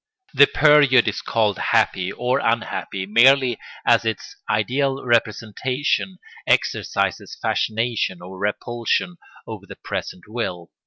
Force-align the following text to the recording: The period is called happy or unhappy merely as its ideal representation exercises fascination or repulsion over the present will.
The 0.33 0.47
period 0.47 1.07
is 1.07 1.21
called 1.21 1.59
happy 1.59 2.11
or 2.11 2.39
unhappy 2.39 3.05
merely 3.05 3.59
as 3.85 4.03
its 4.03 4.35
ideal 4.49 5.05
representation 5.05 6.17
exercises 6.47 7.37
fascination 7.39 8.19
or 8.19 8.39
repulsion 8.39 9.17
over 9.45 9.67
the 9.67 9.75
present 9.75 10.23
will. 10.27 10.71